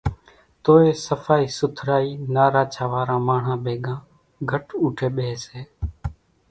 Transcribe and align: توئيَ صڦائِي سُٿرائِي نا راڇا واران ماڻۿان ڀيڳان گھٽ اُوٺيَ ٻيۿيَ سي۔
توئيَ 0.63 0.91
صڦائِي 1.05 1.47
سُٿرائِي 1.57 2.11
نا 2.33 2.45
راڇا 2.53 2.85
واران 2.91 3.21
ماڻۿان 3.27 3.57
ڀيڳان 3.65 3.99
گھٽ 4.49 4.65
اُوٺيَ 4.81 5.07
ٻيۿيَ 5.15 5.35
سي۔ 5.45 5.59